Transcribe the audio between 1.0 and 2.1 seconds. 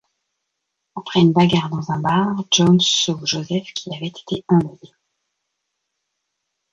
une bagarre dans un